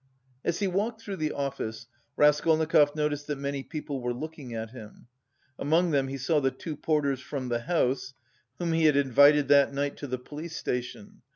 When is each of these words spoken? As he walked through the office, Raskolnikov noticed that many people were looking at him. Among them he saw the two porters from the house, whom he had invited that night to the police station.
As 0.43 0.57
he 0.57 0.67
walked 0.67 0.99
through 0.99 1.17
the 1.17 1.31
office, 1.31 1.85
Raskolnikov 2.17 2.95
noticed 2.95 3.27
that 3.27 3.37
many 3.37 3.61
people 3.61 4.01
were 4.01 4.15
looking 4.15 4.51
at 4.51 4.71
him. 4.71 5.05
Among 5.59 5.91
them 5.91 6.07
he 6.07 6.17
saw 6.17 6.39
the 6.39 6.49
two 6.49 6.75
porters 6.75 7.19
from 7.19 7.49
the 7.49 7.59
house, 7.59 8.15
whom 8.57 8.73
he 8.73 8.85
had 8.85 8.97
invited 8.97 9.47
that 9.49 9.71
night 9.75 9.97
to 9.97 10.07
the 10.07 10.17
police 10.17 10.55
station. 10.55 11.21